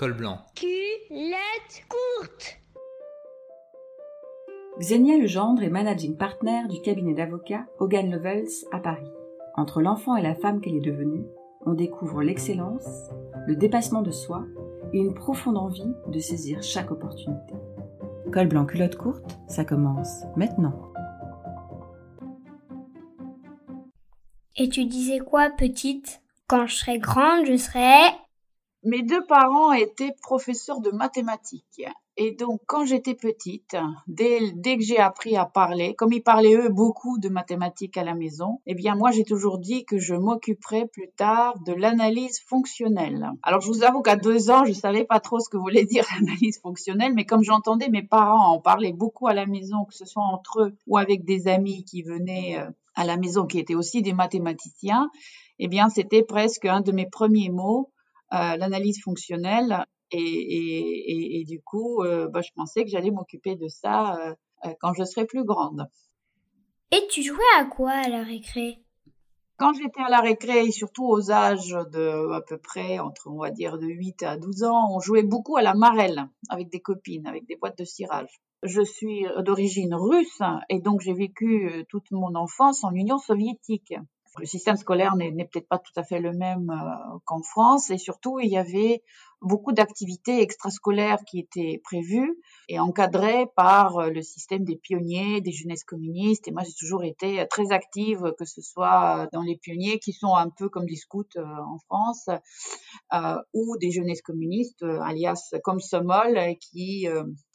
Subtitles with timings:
[0.00, 0.38] Col blanc.
[0.54, 2.58] Culotte courte.
[4.78, 9.12] Xenia Legendre est managing partner du cabinet d'avocats Hogan Lovells à Paris.
[9.56, 11.26] Entre l'enfant et la femme qu'elle est devenue,
[11.66, 13.10] on découvre l'excellence,
[13.46, 14.46] le dépassement de soi
[14.94, 17.52] et une profonde envie de saisir chaque opportunité.
[18.32, 20.80] Col blanc culotte courte, ça commence maintenant.
[24.56, 26.22] Et tu disais quoi, petite?
[26.48, 28.16] Quand je serai grande, je serai...
[28.82, 31.82] Mes deux parents étaient professeurs de mathématiques.
[32.16, 36.56] Et donc, quand j'étais petite, dès, dès que j'ai appris à parler, comme ils parlaient
[36.56, 40.14] eux beaucoup de mathématiques à la maison, eh bien, moi, j'ai toujours dit que je
[40.14, 43.30] m'occuperais plus tard de l'analyse fonctionnelle.
[43.42, 46.04] Alors, je vous avoue qu'à deux ans, je savais pas trop ce que voulait dire
[46.18, 50.06] l'analyse fonctionnelle, mais comme j'entendais mes parents en parler beaucoup à la maison, que ce
[50.06, 53.74] soit entre eux ou avec des amis qui venaient euh, à la maison, qui étaient
[53.74, 55.10] aussi des mathématiciens,
[55.58, 57.90] eh bien, c'était presque un de mes premiers mots,
[58.30, 59.84] l'analyse fonctionnelle.
[60.12, 64.34] Et, et, et, du coup, euh, bah, je pensais que j'allais m'occuper de ça euh,
[64.64, 65.86] euh, quand je serais plus grande.
[66.90, 68.82] Et tu jouais à quoi à la récré?
[69.56, 73.38] Quand j'étais à la récré, et surtout aux âges de à peu près entre, on
[73.38, 76.80] va dire, de 8 à 12 ans, on jouait beaucoup à la marelle avec des
[76.80, 78.40] copines, avec des boîtes de cirage.
[78.62, 83.94] Je suis d'origine russe et donc j'ai vécu toute mon enfance en Union soviétique.
[84.38, 86.72] Le système scolaire n'est peut-être pas tout à fait le même
[87.24, 89.02] qu'en France et surtout il y avait
[89.42, 95.52] beaucoup d'activités extrascolaires qui étaient prévues et encadrées par euh, le système des pionniers, des
[95.52, 96.48] jeunesses communistes.
[96.48, 100.34] Et moi, j'ai toujours été très active, que ce soit dans les pionniers qui sont
[100.34, 102.28] un peu comme des scouts euh, en France,
[103.14, 107.06] euh, ou des jeunesses communistes, alias comme Somol, qui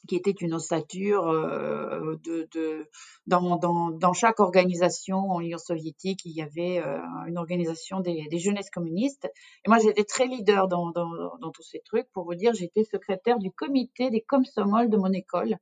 [0.07, 2.87] qui était une ossature de, de
[3.27, 6.81] dans, dans, dans, chaque organisation en Union soviétique, il y avait
[7.27, 9.27] une organisation des, des jeunesses communistes.
[9.65, 12.07] Et moi, j'étais très leader dans, dans, dans tous ces trucs.
[12.11, 15.57] Pour vous dire, j'étais secrétaire du comité des comsomol de mon école.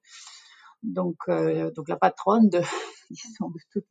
[0.84, 2.60] Donc, euh, donc la patronne de,
[3.10, 3.86] de toute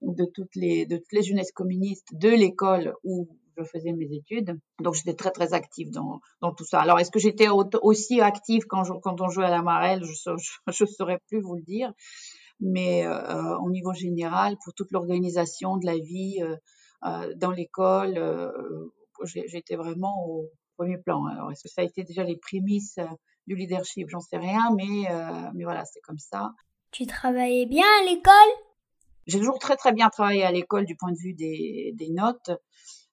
[0.00, 4.58] de toutes les, de toutes les jeunesses communistes de l'école où je faisais mes études.
[4.80, 6.80] Donc, j'étais très, très active dans, dans tout ça.
[6.80, 10.04] Alors, est-ce que j'étais aussi active quand, je, quand on jouait à la marelle?
[10.04, 11.92] Je ne saurais plus vous le dire.
[12.60, 16.56] Mais euh, au niveau général, pour toute l'organisation de la vie euh,
[17.04, 18.50] euh dans l'école, euh,
[19.24, 21.26] j'étais vraiment au, premier plan.
[21.26, 23.00] Alors, est-ce que ça a été déjà les prémices
[23.48, 24.08] du leadership?
[24.10, 25.08] J'en sais rien, mais,
[25.54, 26.52] mais voilà, c'est comme ça.
[26.92, 28.32] Tu travaillais bien à l'école?
[29.26, 32.52] J'ai toujours très très bien travaillé à l'école du point de vue des, des notes.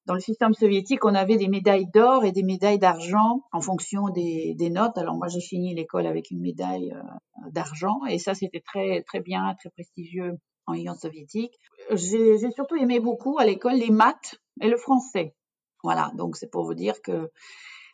[0.05, 4.09] Dans le système soviétique, on avait des médailles d'or et des médailles d'argent en fonction
[4.09, 4.97] des, notes.
[4.97, 9.19] Alors moi, j'ai fini l'école avec une médaille euh, d'argent et ça, c'était très très
[9.19, 11.59] bien, très prestigieux en Union soviétique.
[11.91, 15.33] J'ai surtout aimé beaucoup à l'école les maths et le français.
[15.83, 17.31] Voilà, donc c'est pour vous dire que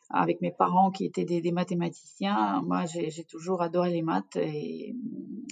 [0.09, 4.93] avec mes parents qui étaient des, mathématiciens, moi j'ai toujours adoré les maths et,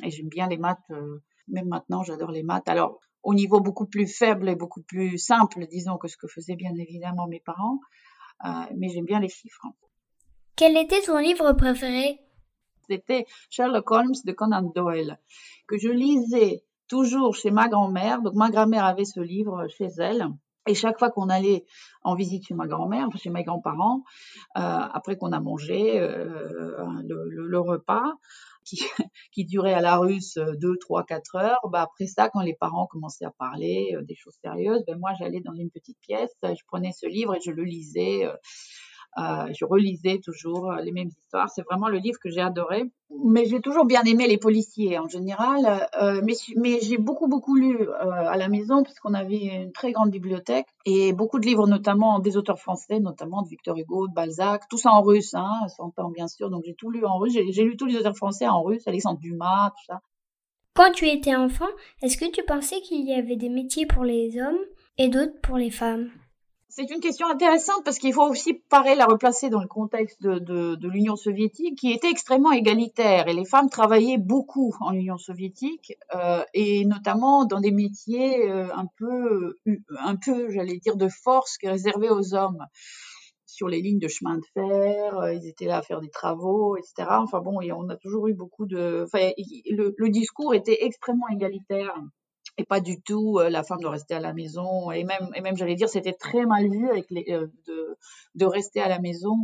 [0.03, 0.80] j'aime bien les maths.
[0.91, 2.70] Euh, même maintenant, j'adore les maths.
[2.70, 6.56] Alors, au niveau beaucoup plus faible et beaucoup plus simple, disons, que ce que faisaient
[6.56, 7.80] bien évidemment mes parents,
[8.46, 9.66] euh, mais j'aime bien les chiffres.
[10.56, 12.19] Quel était ton livre préféré?
[12.90, 15.19] C'était Sherlock Holmes de Conan Doyle,
[15.68, 18.22] que je lisais toujours chez ma grand-mère.
[18.22, 20.28] Donc ma grand-mère avait ce livre chez elle.
[20.68, 21.66] Et chaque fois qu'on allait
[22.03, 24.03] en visite chez ma grand-mère, chez mes grands-parents,
[24.58, 26.25] euh, après qu'on a mangé euh,
[27.08, 28.13] le, le, repas,
[28.66, 28.80] qui,
[29.34, 32.88] qui, durait à la russe 2, 3, 4 heures, bah après ça, quand les parents
[32.88, 36.64] commençaient à parler euh, des choses sérieuses, ben moi j'allais dans une petite pièce, je
[36.68, 38.25] prenais ce livre et je le lisais.
[39.18, 41.50] Euh, euh, je relisais toujours les mêmes histoires.
[41.50, 42.84] C'est vraiment le livre que j'ai adoré.
[43.25, 45.90] Mais j'ai toujours bien aimé les policiers en général.
[46.00, 49.92] Euh, mais, mais j'ai beaucoup, beaucoup lu euh, à la maison puisqu'on avait une très
[49.92, 54.14] grande bibliothèque et beaucoup de livres, notamment des auteurs français, notamment de Victor Hugo, de
[54.14, 56.50] Balzac, tout ça en russe, hein, s'entend bien sûr.
[56.50, 57.34] Donc j'ai tout lu en russe.
[57.34, 60.02] J'ai lu tous les auteurs français en russe, Alexandre Dumas, tout ça.
[60.76, 61.68] Quand tu étais enfant,
[62.02, 64.59] est-ce que tu pensais qu'il y avait des métiers pour les hommes
[64.97, 66.09] et d'autres pour les femmes?
[66.70, 70.38] C'est une question intéressante parce qu'il faut aussi pareil la replacer dans le contexte de,
[70.38, 75.18] de, de l'Union soviétique qui était extrêmement égalitaire et les femmes travaillaient beaucoup en Union
[75.18, 79.58] soviétique euh, et notamment dans des métiers euh, un peu,
[79.98, 82.64] un peu, j'allais dire, de force réservés aux hommes
[83.48, 86.78] sur les lignes de chemin de fer, euh, ils étaient là à faire des travaux,
[86.78, 87.10] etc.
[87.10, 91.28] Enfin bon, et on a toujours eu beaucoup de, enfin, le, le discours était extrêmement
[91.30, 91.94] égalitaire
[92.57, 95.41] et pas du tout euh, la femme de rester à la maison et même et
[95.41, 97.97] même j'allais dire c'était très mal vu avec euh, de,
[98.35, 99.35] de rester à la maison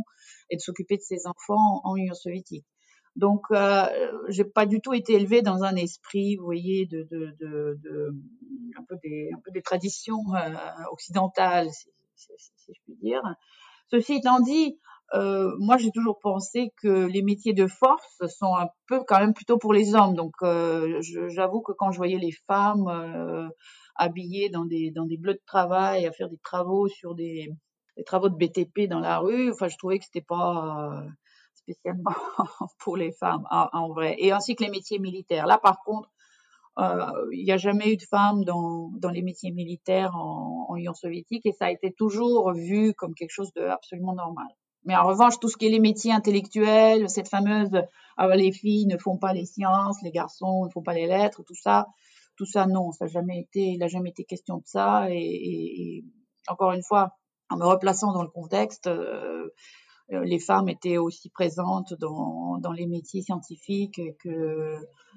[0.50, 2.66] et de s'occuper de ses enfants en Union soviétique.
[3.16, 3.86] Donc euh,
[4.28, 8.14] j'ai pas du tout été élevée dans un esprit, vous voyez, de, de, de,
[8.78, 10.54] un peu des un peu des traditions euh,
[10.92, 11.88] occidentales, si,
[12.68, 13.22] je puis dire.
[13.90, 14.78] Ceci étant dit,
[15.14, 19.34] euh, moi, j'ai toujours pensé que les métiers de force sont un peu quand même
[19.34, 20.14] plutôt pour les hommes.
[20.14, 23.48] Donc, euh, j'avoue que quand je voyais les femmes euh,
[23.94, 27.48] habillées dans des dans des bleus de travail, à faire des travaux sur des,
[28.06, 31.04] travaux de BTP dans la rue, enfin, je trouvais que c'était pas
[31.54, 32.10] spécialement
[32.80, 34.16] pour les femmes en, vrai.
[34.18, 35.46] Et ainsi que les métiers militaires.
[35.46, 36.10] Là, par contre,
[37.32, 40.94] il n'y a jamais eu de femmes dans, dans les métiers militaires en, en Union
[40.94, 44.48] soviétique et ça a été toujours vu comme quelque chose de absolument normal.
[44.86, 47.70] Mais en revanche, tout ce qui est les métiers intellectuels, cette fameuse
[48.16, 51.42] ah, les filles ne font pas les sciences, les garçons ne font pas les lettres,
[51.44, 51.86] tout ça,
[52.36, 55.06] tout ça, non, ça n'a jamais été, il n'a jamais été question de ça.
[55.10, 56.04] Et,
[56.48, 57.10] encore une fois,
[57.50, 59.48] en me replaçant dans le contexte, euh,
[60.08, 64.76] les femmes étaient aussi présentes dans, dans les métiers scientifiques que,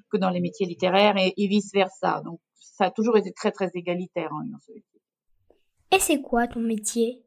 [0.09, 2.21] que dans les métiers littéraires et, vice versa.
[2.25, 5.01] Donc, ça a toujours été très très égalitaire en Union soviétique.
[5.91, 7.23] Et c'est quoi ton métier?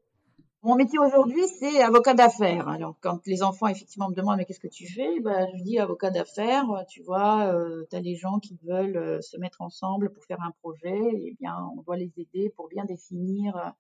[0.63, 2.69] Mon métier aujourd'hui, c'est avocat d'affaires.
[2.69, 5.79] Alors, quand les enfants effectivement me demandent mais qu'est-ce que tu fais, ben, je dis
[5.79, 6.67] avocat d'affaires.
[6.89, 10.41] Tu vois, euh, tu as les gens qui veulent euh, se mettre ensemble pour faire
[10.41, 11.01] un projet.
[11.15, 13.71] Eh bien, on doit les aider pour bien définir euh,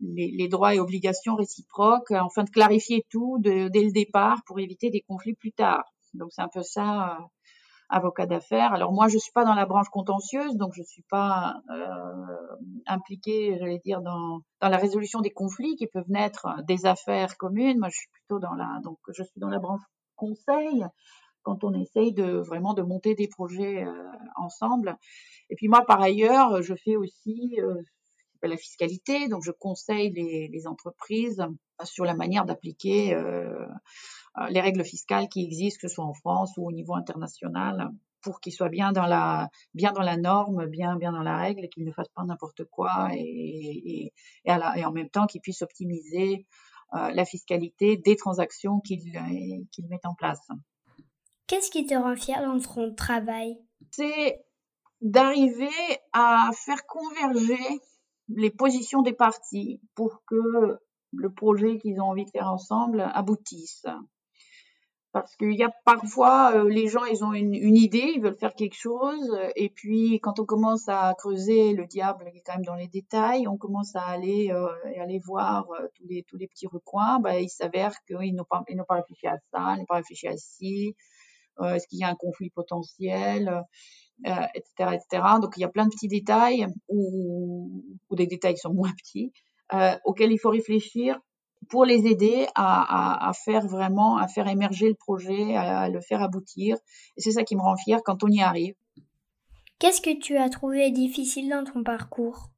[0.00, 5.02] les, droits et obligations réciproques, afin de clarifier tout dès le départ pour éviter des
[5.02, 5.84] conflits plus tard.
[6.14, 7.18] Donc, c'est un peu ça
[7.90, 8.72] avocat d'affaires.
[8.72, 12.56] Alors moi, je suis pas dans la branche contentieuse, donc je suis pas euh,
[12.86, 17.78] impliquée, j'allais dire, dans, dans la résolution des conflits qui peuvent naître des affaires communes.
[17.78, 19.82] Moi, je suis plutôt dans la, donc je suis dans la branche
[20.16, 20.84] conseil
[21.42, 23.92] quand on essaye de vraiment de monter des projets euh,
[24.36, 24.96] ensemble.
[25.48, 27.74] Et puis moi, par ailleurs, je fais aussi euh,
[28.42, 31.44] la fiscalité, donc je conseille les, les entreprises
[31.84, 33.66] sur la manière d'appliquer euh, euh,
[34.48, 37.90] les règles fiscales qui existent, que ce soit en France ou au niveau international,
[38.22, 41.68] pour qu'ils soient bien dans la bien dans la norme, bien bien dans la règle,
[41.68, 44.12] qu'ils ne fassent pas n'importe quoi, et, et,
[44.44, 46.46] et, la, et, en même temps qu'ils puissent optimiser
[46.94, 49.12] euh, la fiscalité des transactions qu'ils
[49.72, 50.46] qu'ils mettent en place.
[51.46, 53.58] Qu'est-ce qui te rend fier dans ton travail?
[53.90, 54.44] C'est
[55.00, 55.70] d'arriver
[56.12, 57.80] à faire converger
[58.28, 60.78] les positions des partis pour que
[61.12, 63.86] le projet qu'ils ont envie de faire ensemble aboutisse
[65.12, 68.38] parce qu'il y a parfois euh, les gens ils ont une, une, idée ils veulent
[68.38, 72.64] faire quelque chose et puis quand on commence à creuser le diable est quand même
[72.64, 74.68] dans les détails on commence à aller euh,
[75.00, 78.62] aller voir euh, tous les tous les petits recoins bah, il s'avère qu'ils n'ont pas
[78.68, 80.94] ils n'ont pas réfléchi à ça ils n'ont pas réfléchi à ci
[81.60, 83.62] euh, est-ce qu'il y a un conflit potentiel
[84.24, 88.60] etc etc donc il y a plein de petits détails ou, ou des détails qui
[88.60, 89.32] sont moins petits
[90.04, 91.18] auxquels il faut réfléchir
[91.68, 95.88] pour les aider à, à, à, faire vraiment, à faire émerger le projet, à, à
[95.88, 96.76] le faire aboutir.
[97.16, 98.74] Et c'est ça qui me rend fière quand on y arrive.
[99.78, 102.50] Qu'est-ce que tu as trouvé difficile dans ton parcours?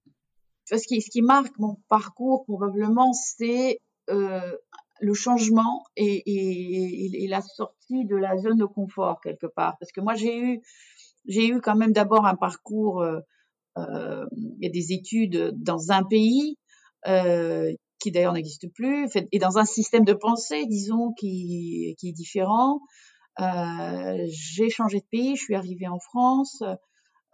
[0.65, 3.79] Ce qui, ce qui marque mon parcours probablement, c'est
[4.11, 4.57] euh,
[5.01, 9.77] le changement et, et, et, la sortie de la zone de confort quelque part.
[9.79, 10.63] Parce que moi, j'ai eu,
[11.27, 13.21] j'ai eu quand même d'abord un parcours euh,
[13.79, 14.27] euh,
[14.61, 16.57] et des études dans un pays
[17.09, 17.73] euh,
[18.03, 22.81] qui d'ailleurs n'existe plus, et dans un système de pensée, disons, qui, qui est différent.
[23.41, 26.63] Euh, j'ai changé de pays, je suis arrivée en France.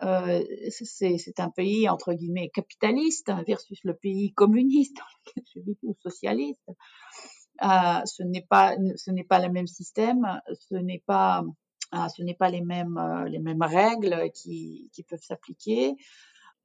[0.05, 4.99] Euh, c'est un pays entre guillemets capitaliste versus le pays communiste
[5.83, 6.63] ou socialiste.
[7.65, 11.43] Euh, ce n'est pas ce n'est pas le même système, ce n'est pas
[11.95, 15.97] euh, ce pas les mêmes les mêmes règles qui, qui peuvent s'appliquer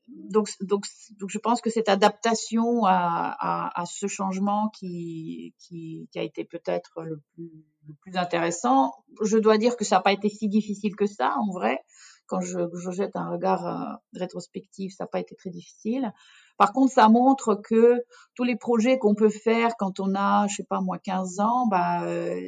[0.08, 0.86] donc, donc,
[1.20, 6.24] donc, je pense que cette adaptation à, à, à ce changement qui, qui, qui a
[6.24, 10.30] été peut-être le plus, le plus intéressant, je dois dire que ça n'a pas été
[10.30, 11.80] si difficile que ça, en vrai.
[12.26, 16.14] Quand je, je jette un regard euh, rétrospectif, ça n'a pas été très difficile.
[16.58, 18.04] Par contre, ça montre que
[18.36, 21.68] tous les projets qu'on peut faire quand on a, je sais pas moi, 15 ans,
[21.68, 22.40] bah, euh,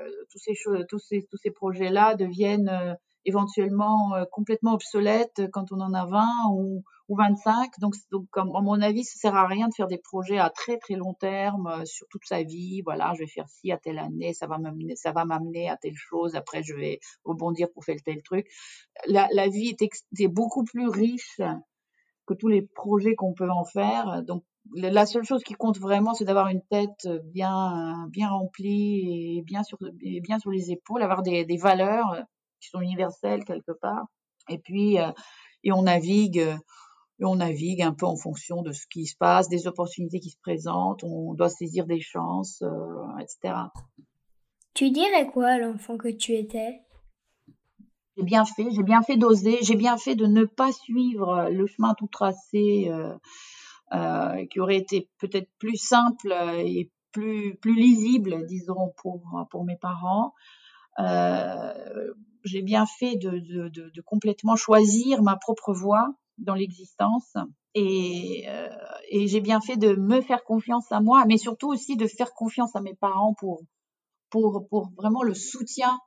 [0.00, 0.54] euh, tous ces
[0.88, 2.94] tous ces, tous ces projets-là deviennent euh,
[3.28, 7.78] éventuellement euh, complètement obsolète quand on en a 20 ou, ou 25.
[7.78, 10.78] Donc, donc, à mon avis, ça sert à rien de faire des projets à très
[10.78, 12.80] très long terme euh, sur toute sa vie.
[12.82, 15.76] Voilà, je vais faire ci à telle année, ça va m'amener, ça va m'amener à
[15.76, 16.34] telle chose.
[16.34, 18.46] Après, je vais rebondir pour faire tel truc.
[19.06, 21.40] La, vie est, beaucoup plus riche
[22.26, 24.22] que tous les projets qu'on peut en faire.
[24.22, 24.42] Donc,
[24.74, 29.62] la seule chose qui compte vraiment, c'est d'avoir une tête bien, bien remplie et bien
[29.62, 32.26] sur, les épaules, avoir des valeurs
[32.60, 34.06] qui sont universelles quelque part.
[34.48, 35.10] Et puis, euh,
[35.64, 39.48] et on navigue, et on navigue un peu en fonction de ce qui se passe,
[39.48, 41.02] des opportunités qui se présentent.
[41.04, 43.54] On doit saisir des chances, euh, etc.
[44.74, 46.82] Tu dirais quoi l'enfant que tu étais?
[48.16, 51.66] J'ai bien fait, j'ai bien fait d'oser, j'ai bien fait de ne pas suivre le
[51.66, 52.88] chemin tout tracé.
[52.88, 53.14] Euh,
[53.94, 59.78] euh, qui aurait été peut-être plus simple et plus plus lisible, disons pour pour mes
[59.78, 60.34] parents.
[60.98, 62.12] Euh,
[62.48, 67.36] j'ai bien fait de, complètement choisir ma propre voie dans l'existence
[67.74, 68.68] et, euh,
[69.10, 72.32] et j'ai bien fait de me faire confiance à moi, mais surtout aussi de faire
[72.32, 73.62] confiance à mes parents pour
[74.96, 75.98] vraiment le soutien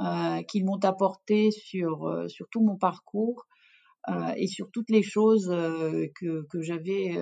[0.00, 3.46] euh, qu'ils m'ont apporté sur euh, tout mon parcours
[4.36, 7.16] et sur toutes les choses que que j'avais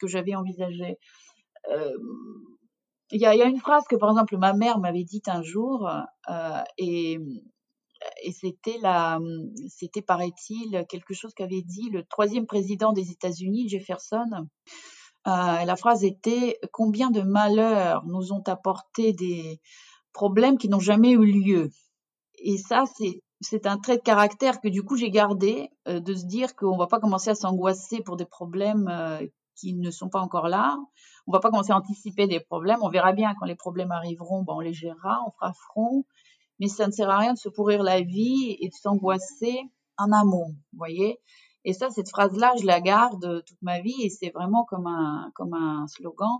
[0.00, 0.96] que j'avais envisagées.
[3.12, 5.44] Il y a, y a, une phrase que par exemple ma mère m'avait dite un
[5.44, 5.88] jour
[6.78, 7.20] et
[8.22, 8.78] et c'était
[9.68, 14.48] c'était paraît-il quelque chose qu'avait dit le troisième président des États-Unis, Jefferson.
[15.26, 19.60] Euh, la phrase était combien de malheurs nous ont apporté des
[20.12, 21.70] problèmes qui n'ont jamais eu lieu.
[22.38, 26.14] Et ça, c'est c'est un trait de caractère que du coup j'ai gardé euh, de
[26.14, 29.26] se dire qu'on va pas commencer à s'angoisser pour des problèmes euh,
[29.56, 30.78] qui ne sont pas encore là.
[31.26, 32.78] On va pas commencer à anticiper des problèmes.
[32.82, 36.04] On verra bien quand les problèmes arriveront, ben on les gérera, on fera front
[36.58, 39.60] mais ça ne sert à rien de se pourrir la vie et de s'angoisser
[39.98, 41.18] en amont, vous voyez?
[41.64, 45.32] Et ça, cette phrase-là, je la garde toute ma vie et c'est vraiment comme un,
[45.34, 46.38] comme un slogan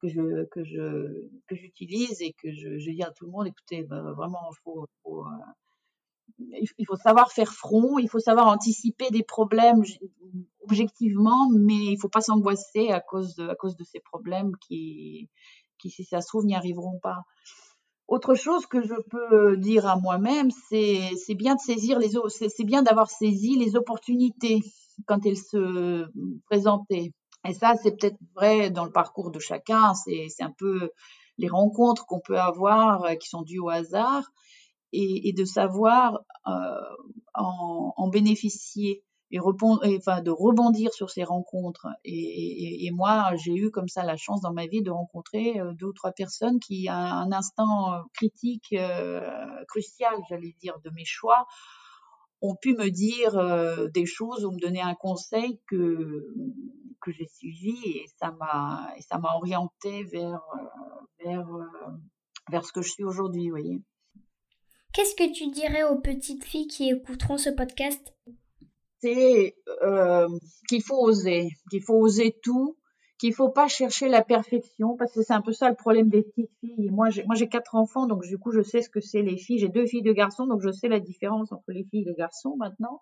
[0.00, 3.46] que je, que je, que j'utilise et que je, je dis à tout le monde,
[3.46, 5.30] écoutez, bah, vraiment, faut, faut euh,
[6.38, 9.82] il faut savoir faire front, il faut savoir anticiper des problèmes
[10.62, 15.28] objectivement, mais il faut pas s'angoisser à cause de, à cause de ces problèmes qui,
[15.78, 17.22] qui, si ça se trouve, n'y arriveront pas.
[18.06, 22.82] Autre chose que je peux dire à moi-même, c'est bien de saisir les c'est bien
[22.82, 24.60] d'avoir saisi les opportunités
[25.06, 26.06] quand elles se
[26.46, 27.12] présentaient.
[27.46, 29.92] Et ça, c'est peut-être vrai dans le parcours de chacun.
[29.94, 30.90] C'est un peu
[31.38, 34.30] les rencontres qu'on peut avoir euh, qui sont dues au hasard
[34.92, 36.50] et, de savoir euh,
[37.34, 39.02] en, en bénéficier
[39.34, 41.86] et, de rebondir sur ces rencontres.
[42.04, 45.86] Et, moi, j'ai eu comme ça la chance dans ma vie de rencontrer euh, deux
[45.86, 51.04] ou trois personnes qui, à un instant euh, critique, euh, crucial, j'allais dire, de mes
[51.04, 51.46] choix,
[52.42, 53.32] ont pu me dire
[53.90, 56.26] des choses ou me donner un conseil que
[57.00, 60.42] que j'ai suivi et ça m'a et ça m'a orienté vers
[61.24, 61.48] vers
[62.50, 63.80] vers ce que je suis aujourd'hui, voyez.
[64.92, 68.14] Qu'est-ce que tu dirais aux petites filles qui écouteront ce podcast?
[69.04, 70.28] C'est euh,
[70.66, 72.76] qu'il faut oser, qu'il faut oser tout,
[73.18, 76.22] qu'il faut pas chercher la perfection parce que c'est un peu ça le problème des
[76.22, 76.90] petites filles.
[76.90, 79.36] Moi, j'ai, moi j'ai quatre enfants donc du coup je sais ce que c'est les
[79.36, 79.58] filles.
[79.58, 82.14] J'ai deux filles, deux garçons donc je sais la différence entre les filles et les
[82.14, 82.98] garçons maintenant.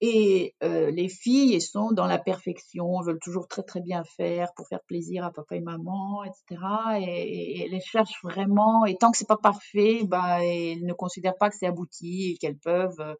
[0.00, 4.68] Et euh, les filles sont dans la perfection, veulent toujours très très bien faire pour
[4.68, 6.60] faire plaisir à papa et maman, etc.
[7.00, 8.84] Et, elles cherchent vraiment.
[8.84, 12.36] Et tant que c'est pas parfait, bah elles ne considèrent pas que c'est abouti et
[12.36, 13.14] qu'elles peuvent euh,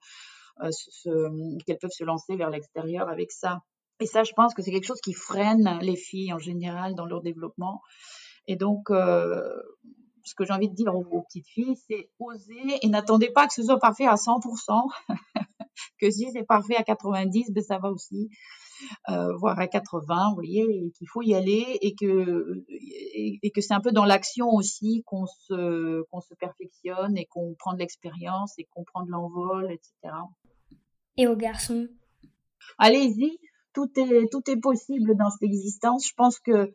[0.61, 3.61] qu'elles peuvent se lancer vers l'extérieur avec ça.
[4.01, 7.07] Et ça, je pense que c'est quelque chose qui freine les filles en général dans
[7.07, 7.81] leur développement.
[8.47, 9.43] Et donc, euh,
[10.25, 13.55] ce que j'ai envie de dire aux, petites filles, c'est oser et n'attendez pas que
[13.55, 14.89] ce soit parfait à 100%,
[16.01, 18.31] que si c'est parfait à 90, ben ça va aussi,
[19.09, 23.75] euh, voire à 80, vous voyez, qu'il faut y aller et que et, et c'est
[23.75, 28.85] un peu dans l'action aussi qu'on se perfectionne et qu'on prend de l'expérience et qu'on
[28.85, 30.15] prend de l'envol, etc
[31.19, 31.89] et aux garçons
[32.79, 33.39] Allez-y,
[33.75, 36.07] tout est, possible dans cette existence.
[36.09, 36.73] Je pense que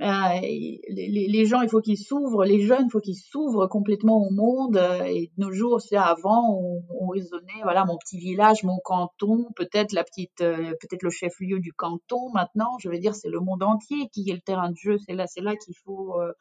[0.00, 4.30] euh, les, gens, il faut qu'ils s'ouvrent, les jeunes, il faut qu'ils s'ouvrent complètement au
[4.30, 4.76] monde.
[5.06, 9.48] Et de nos jours, c'est avant, on, on, raisonnait, voilà, mon petit village, mon canton,
[9.56, 9.92] peut-être
[10.40, 10.72] euh,
[11.02, 12.30] le chef-lieu du canton.
[12.32, 14.98] Maintenant, je veux dire, c'est le monde entier qui est le terrain de jeu.
[15.04, 16.32] C'est là, euh,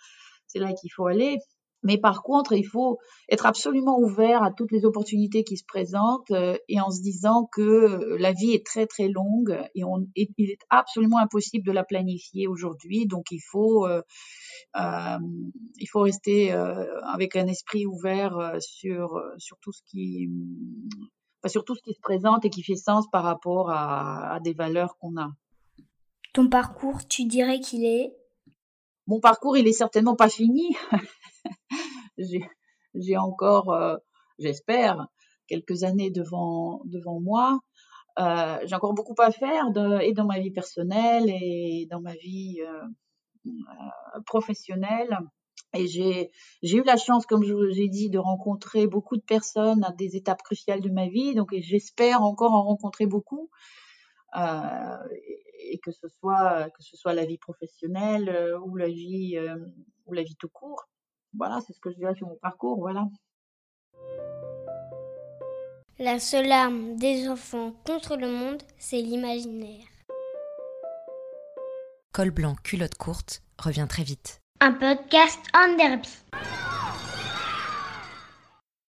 [0.46, 1.40] c'est là qu'il faut aller.
[1.84, 2.98] Mais par contre, il faut
[3.30, 7.48] être absolument ouvert à toutes les opportunités qui se présentent euh, et en se disant
[7.52, 11.66] que euh, la vie est très très longue et, on, et il est absolument impossible
[11.66, 13.06] de la planifier aujourd'hui.
[13.06, 14.02] Donc il faut euh,
[14.76, 15.20] euh,
[15.78, 20.30] il faut rester euh, avec un esprit ouvert sur sur tout ce qui
[21.42, 24.40] enfin, sur tout ce qui se présente et qui fait sens par rapport à, à
[24.40, 25.30] des valeurs qu'on a.
[26.34, 28.14] Ton parcours, tu dirais qu'il est?
[29.08, 30.76] Mon parcours, il est certainement pas fini.
[32.18, 33.98] j'ai encore, euh,
[34.40, 35.08] j'espère,
[35.48, 37.60] quelques années devant, devant moi.
[38.20, 39.66] Euh, j'ai encore beaucoup à faire
[40.02, 45.18] et dans ma vie personnelle et dans ma vie euh, professionnelle.
[45.74, 46.32] Et j'ai,
[46.64, 50.16] eu la chance, comme je vous ai dit, de rencontrer beaucoup de personnes à des
[50.16, 51.36] étapes cruciales de ma vie.
[51.36, 53.50] Donc, j'espère encore en rencontrer beaucoup.
[54.36, 59.38] Et que ce soit que ce soit la vie professionnelle ou la vie
[60.06, 60.88] ou la vie tout court.
[61.38, 63.08] Voilà, c'est ce que je dirais sur mon parcours, voilà.
[66.00, 69.86] La seule arme des enfants contre le monde, c'est l'imaginaire.
[72.14, 74.42] Col blanc, culotte courte, revient très vite.
[74.60, 76.10] Un podcast en derby.